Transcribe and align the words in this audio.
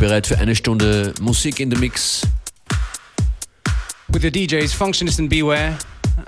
Bereit 0.00 0.26
für 0.26 0.38
eine 0.38 0.56
Stunde 0.56 1.12
Musik 1.20 1.60
in 1.60 1.70
the 1.70 1.76
Mix. 1.76 2.26
With 4.08 4.22
the 4.22 4.30
DJs 4.30 4.72
Functionist 4.72 5.18
and 5.18 5.28
Beware, 5.28 5.76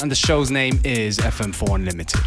and 0.03 0.13
the 0.13 0.15
show's 0.15 0.51
name 0.51 0.79
is 0.85 1.19
FM4 1.19 1.77
Unlimited. 1.77 2.21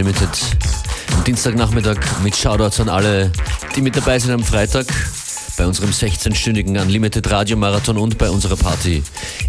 Unlimited 0.00 0.30
am 1.12 1.24
Dienstagnachmittag 1.24 1.98
mit 2.22 2.34
Shoutouts 2.34 2.80
an 2.80 2.88
alle, 2.88 3.30
die 3.76 3.82
mit 3.82 3.94
dabei 3.94 4.18
sind 4.18 4.30
am 4.30 4.42
Freitag 4.42 4.86
bei 5.58 5.66
unserem 5.66 5.90
16-stündigen 5.90 6.80
Unlimited 6.80 7.30
Radio 7.30 7.58
Marathon 7.58 7.98
und 7.98 8.16
bei 8.16 8.30
unserer 8.30 8.56
Party 8.56 9.02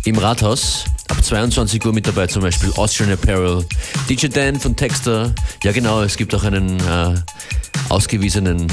im 0.03 0.17
Rathaus. 0.17 0.83
Ab 1.07 1.23
22 1.23 1.85
Uhr 1.85 1.93
mit 1.93 2.05
dabei 2.05 2.27
zum 2.27 2.41
Beispiel 2.41 2.69
Austrian 2.75 3.13
Apparel, 3.13 3.65
DJ 4.09 4.27
Dan 4.27 4.59
von 4.59 4.75
Texter. 4.75 5.33
Ja 5.63 5.71
genau, 5.71 6.01
es 6.01 6.17
gibt 6.17 6.35
auch 6.35 6.43
einen 6.43 6.77
äh, 6.81 7.15
ausgewiesenen 7.87 8.67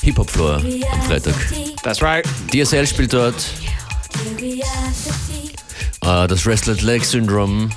Hip-Hop-Floor 0.00 0.62
am 0.92 1.02
Freitag. 1.02 1.34
That's 1.82 2.00
right. 2.00 2.26
DSL 2.50 2.86
spielt 2.86 3.12
dort. 3.12 3.34
Äh, 6.02 6.26
das 6.28 6.46
Restless 6.46 6.80
Leg 6.80 7.04
Syndrome 7.04 7.68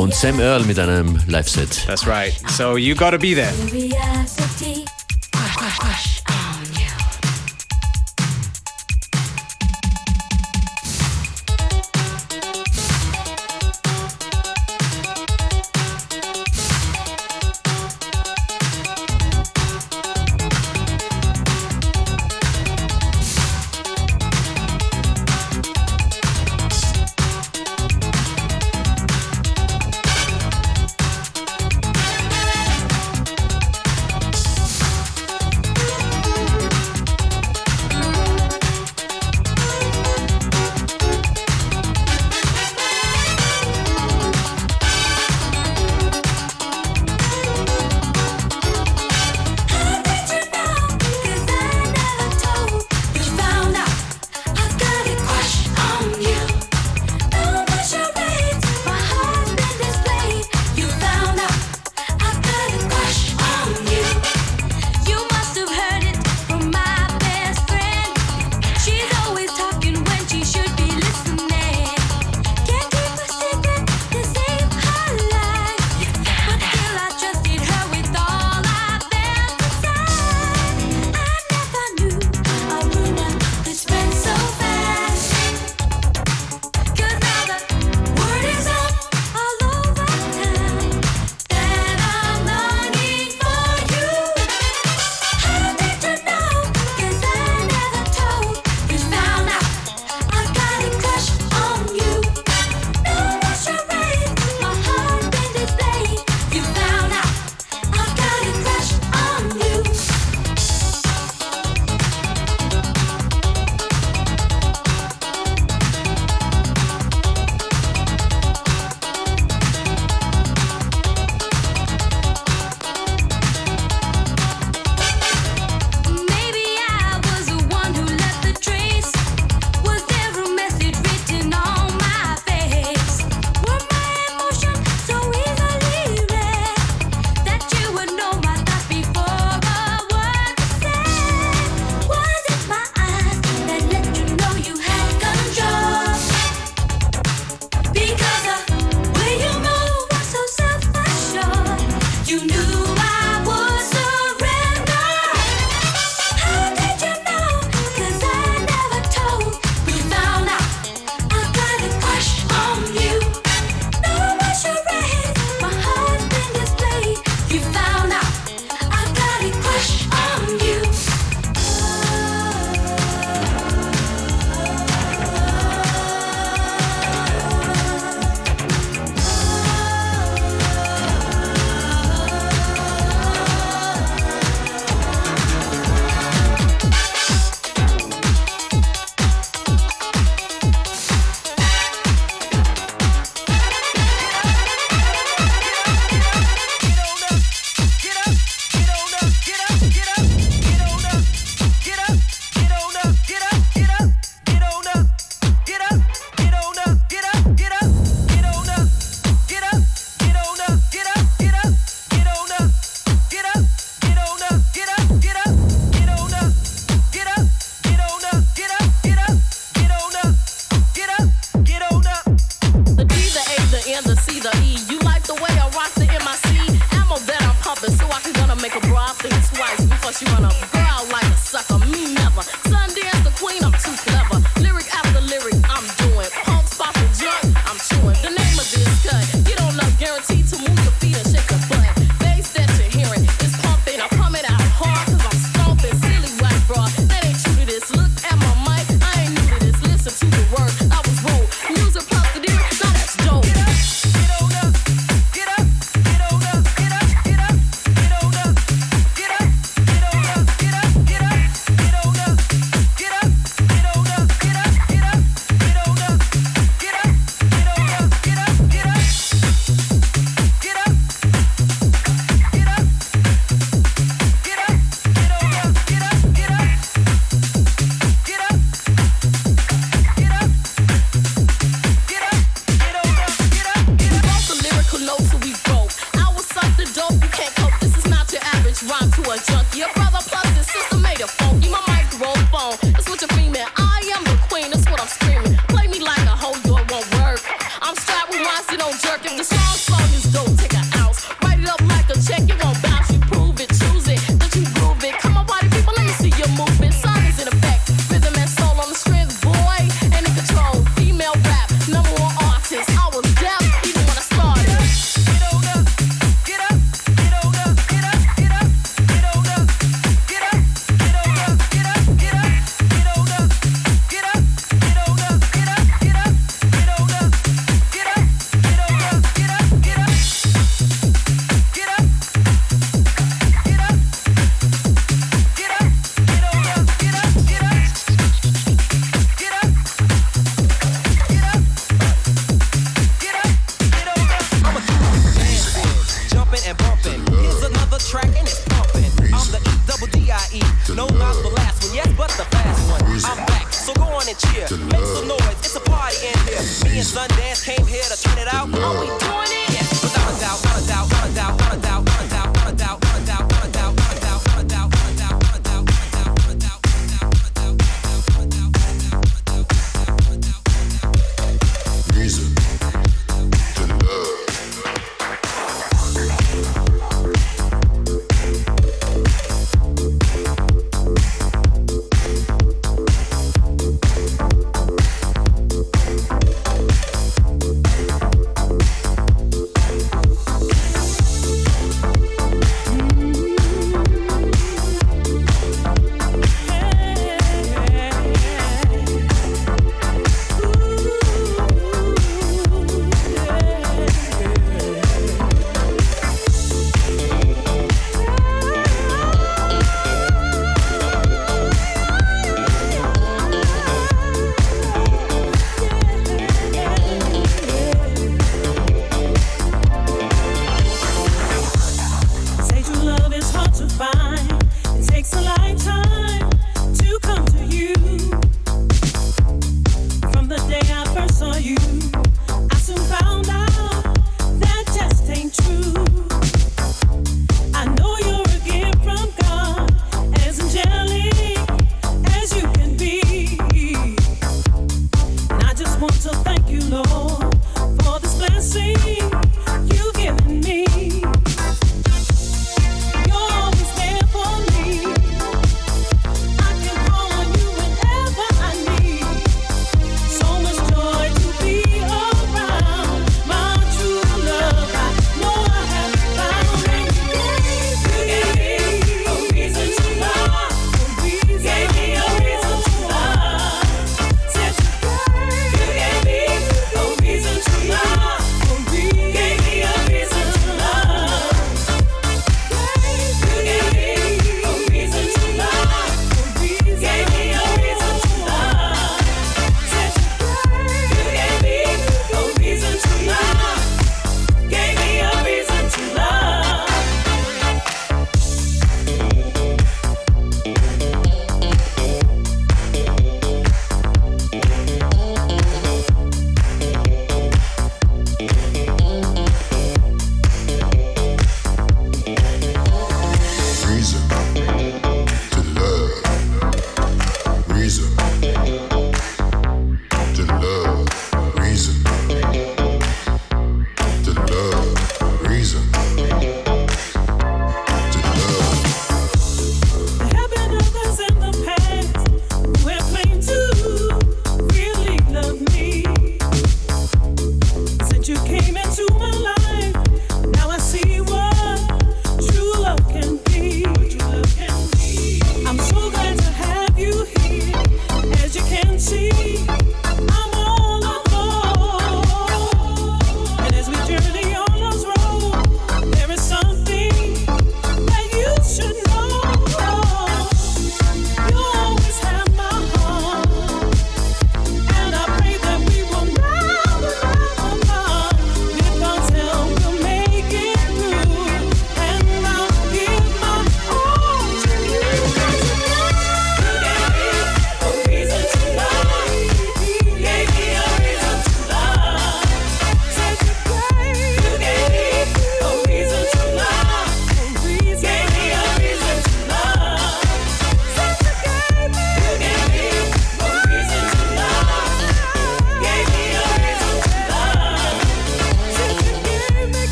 und 0.00 0.14
Sam 0.14 0.40
Earl 0.40 0.64
mit 0.64 0.78
einem 0.78 1.18
Live-Set. 1.26 1.84
That's 1.86 2.06
right. 2.06 2.32
So 2.48 2.78
you 2.78 2.94
gotta 2.94 3.18
be 3.18 3.34
there. 3.34 3.52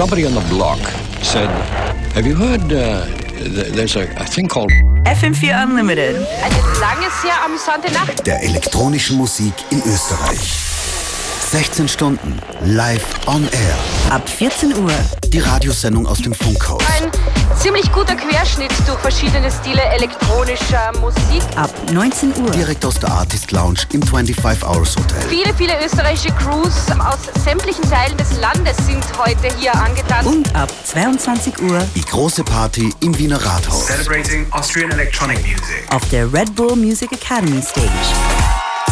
Somebody 0.00 0.24
on 0.24 0.32
the 0.32 0.48
block 0.48 0.80
said, 1.20 1.50
Have 2.14 2.26
you 2.26 2.34
heard? 2.34 2.72
Uh, 2.72 3.04
there's 3.76 3.96
a, 3.96 4.04
a 4.16 4.24
thing 4.24 4.48
called 4.48 4.72
FM4 5.04 5.62
Unlimited. 5.62 6.16
Eine 6.16 6.56
lange, 6.80 7.10
sehr 7.20 7.36
amüsante 7.44 7.92
Nacht. 7.92 8.26
Der 8.26 8.42
elektronischen 8.42 9.18
Musik 9.18 9.52
in 9.68 9.82
Österreich. 9.82 10.40
16 11.50 11.86
Stunden 11.86 12.38
live 12.64 13.04
on 13.26 13.46
air. 13.52 13.76
Ab 14.08 14.26
14 14.26 14.74
Uhr. 14.74 14.90
Die 15.34 15.40
Radiosendung 15.40 16.06
aus 16.06 16.22
dem 16.22 16.32
Funkhaus. 16.32 16.82
Ein 16.98 17.10
ziemlich 17.60 17.92
guter 17.92 18.16
Querschnitt 18.16 18.72
durch 18.86 18.98
verschiedene 19.00 19.50
Stile 19.50 19.82
elektronischer 19.82 20.92
Musik. 21.00 21.42
Ab 21.56 21.70
19 21.92 22.32
Uhr. 22.42 22.50
Direkt 22.50 22.84
aus 22.84 22.94
der 22.94 23.10
Artist 23.10 23.52
Lounge 23.52 23.80
im 23.92 24.02
25 24.02 24.64
Hours 24.64 24.96
Hotel. 24.96 25.28
Viele, 25.28 25.54
viele 25.54 25.84
österreichische 25.84 26.32
Crews 26.34 26.86
aus 26.98 27.42
sämtlichen 27.44 27.88
Teilen 27.88 28.16
des 28.16 28.38
Landes 28.40 28.76
sind 28.86 29.04
heute 29.18 29.54
hier 29.58 29.74
angetanzt. 29.74 30.26
Und 30.26 30.54
ab 30.54 30.70
22 30.84 31.60
Uhr. 31.62 31.86
Die 31.94 32.04
große 32.04 32.44
Party 32.44 32.92
im 33.00 33.16
Wiener 33.18 33.44
Rathaus. 33.44 33.86
Celebrating 33.86 34.46
Austrian 34.52 34.90
electronic 34.92 35.38
music. 35.42 35.84
Auf 35.90 36.08
der 36.08 36.32
Red 36.32 36.54
Bull 36.56 36.76
Music 36.76 37.12
Academy 37.12 37.60
Stage. 37.60 38.39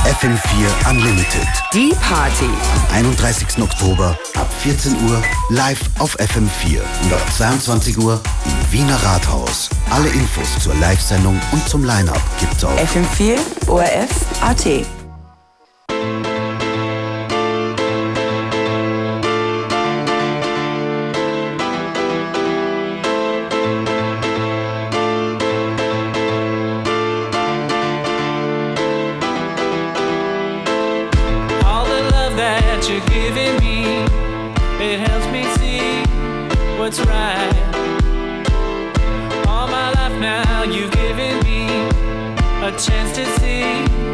FM4 0.08 0.90
Unlimited. 0.90 1.46
Die 1.74 1.92
Party. 2.00 2.48
Am 2.90 2.96
31. 2.96 3.62
Oktober 3.62 4.18
ab 4.36 4.48
14 4.62 4.96
Uhr 5.06 5.22
live 5.50 5.80
auf 5.98 6.18
FM4 6.18 6.80
und 7.04 7.12
ab 7.12 7.22
22 7.36 7.98
Uhr 7.98 8.18
im 8.46 8.72
Wiener 8.72 8.96
Rathaus. 9.02 9.68
Alle 9.90 10.08
Infos 10.08 10.58
zur 10.60 10.74
Live-Sendung 10.76 11.38
und 11.52 11.68
zum 11.68 11.84
Line-Up 11.84 12.22
gibt's 12.40 12.64
auf 12.64 12.72
FM4 12.80 13.36
you're 32.88 33.06
giving 33.08 33.54
me, 33.60 33.84
it 34.80 34.98
helps 35.00 35.26
me 35.26 35.44
see 35.58 36.02
what's 36.78 37.00
right. 37.00 37.52
All 39.46 39.66
my 39.68 39.90
life 39.92 40.18
now, 40.18 40.62
you've 40.62 40.90
given 40.92 41.38
me 41.44 41.66
a 42.66 42.70
chance 42.78 43.14
to 43.16 43.26
see 43.40 44.07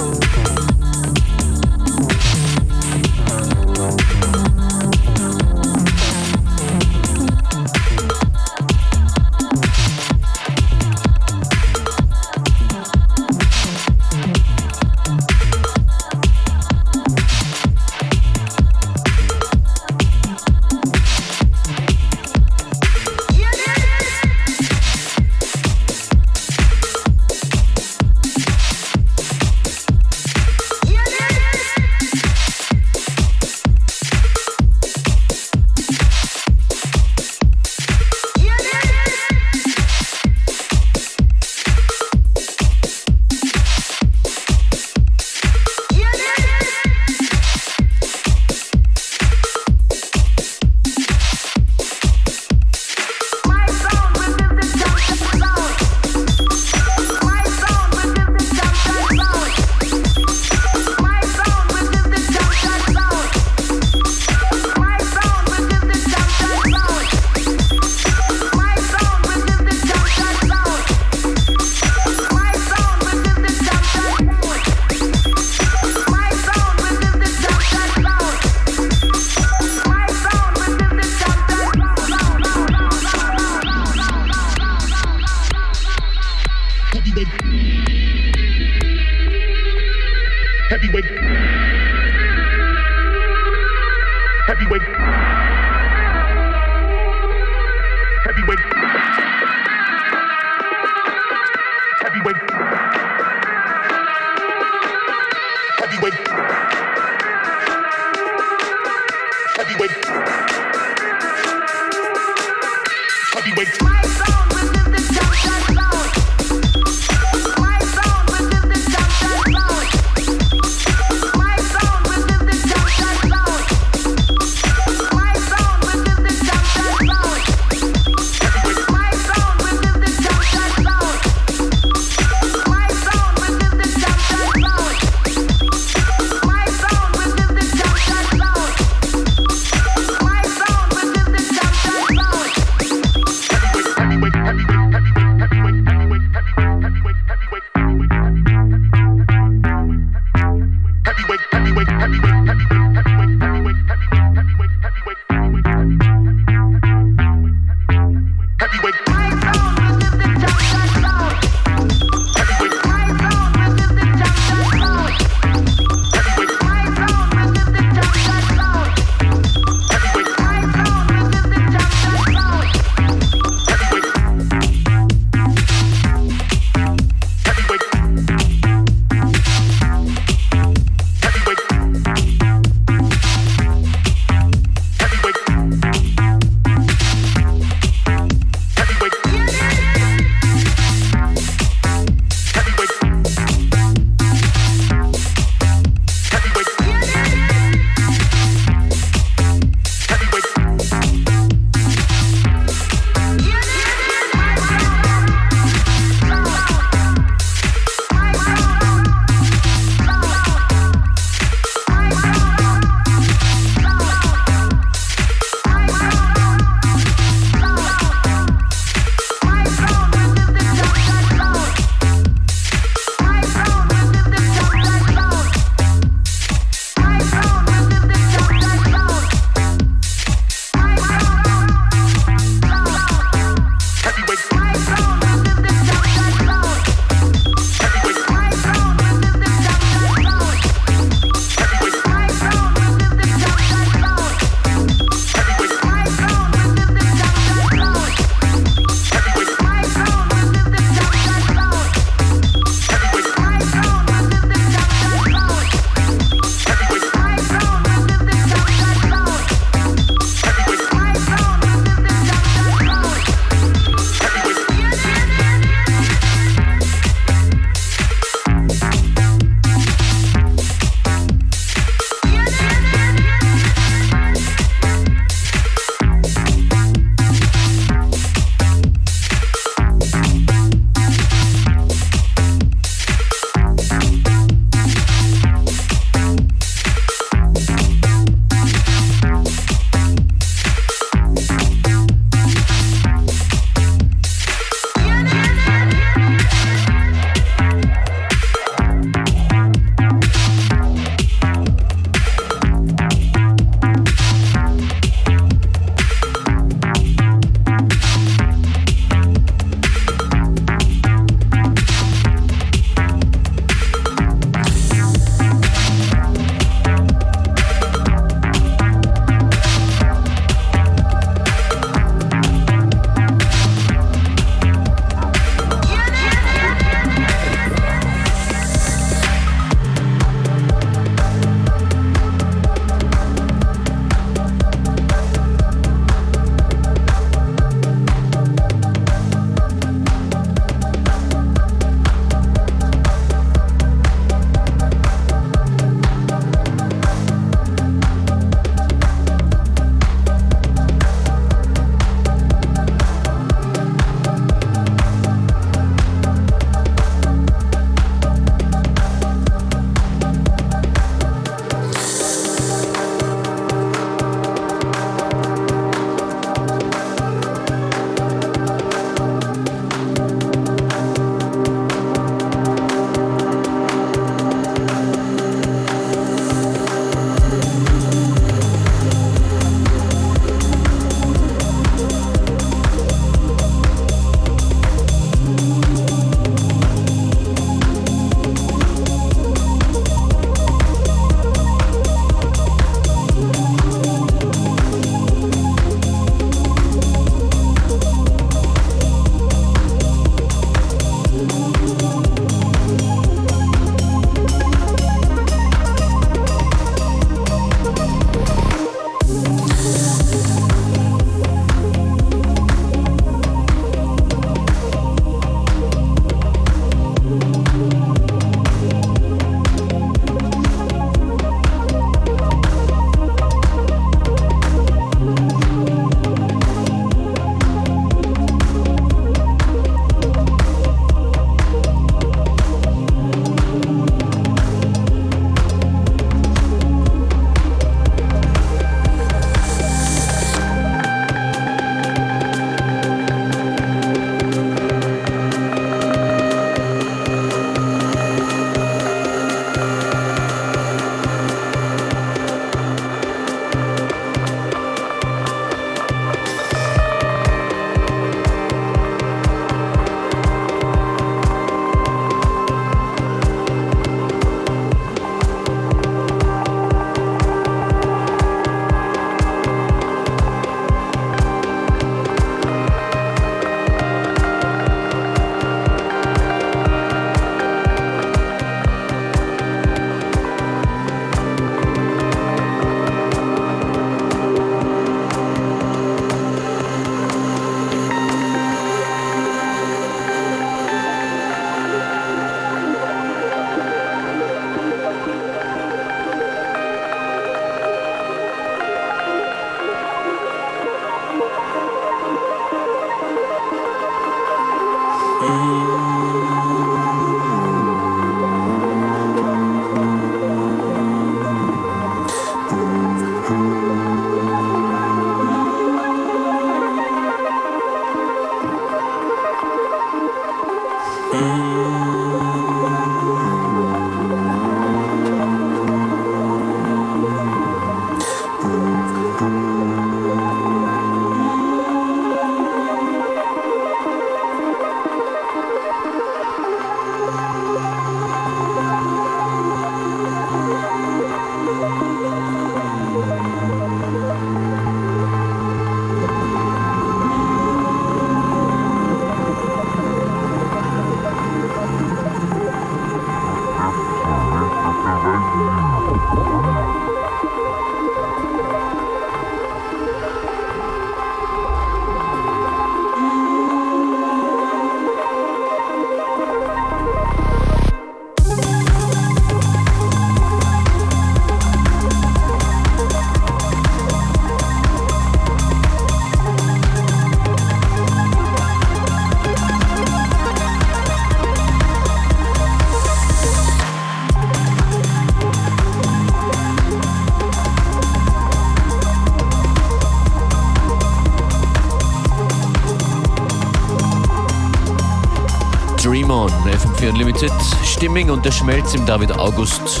on, 596.30 596.50
FM4 596.50 597.10
Unlimited. 597.10 597.52
Stimming 597.84 598.30
und 598.30 598.44
der 598.44 598.50
Schmelz 598.50 598.94
im 598.94 599.06
David 599.06 599.32
August. 599.32 600.00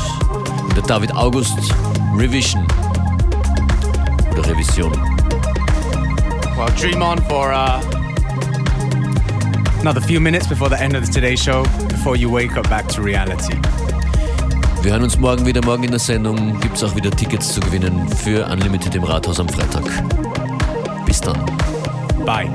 In 0.68 0.74
der 0.74 0.82
David 0.84 1.14
August 1.14 1.56
Revision. 2.16 2.66
Oder 4.32 4.48
Revision. 4.48 4.92
Well, 6.56 6.68
dream 6.76 7.02
on 7.02 7.18
for 7.28 7.52
uh, 7.52 7.80
another 9.80 10.00
few 10.00 10.20
minutes 10.20 10.46
before 10.46 10.68
the 10.68 10.78
end 10.82 10.96
of 10.96 11.04
the 11.06 11.12
Today 11.12 11.36
Show, 11.36 11.62
before 11.88 12.16
you 12.16 12.30
wake 12.30 12.56
up 12.56 12.68
back 12.68 12.88
to 12.88 13.02
reality. 13.02 13.56
Wir 14.82 14.92
hören 14.92 15.02
uns 15.04 15.18
morgen 15.18 15.46
wieder. 15.46 15.64
Morgen 15.64 15.84
in 15.84 15.90
der 15.90 16.00
Sendung 16.00 16.58
gibt 16.60 16.76
es 16.76 16.84
auch 16.84 16.94
wieder 16.94 17.10
Tickets 17.10 17.54
zu 17.54 17.60
gewinnen 17.60 18.08
für 18.08 18.46
Unlimited 18.46 18.94
im 18.94 19.04
Rathaus 19.04 19.40
am 19.40 19.48
Freitag. 19.48 19.84
Bis 21.06 21.20
dann. 21.20 21.38
Bye. 22.24 22.50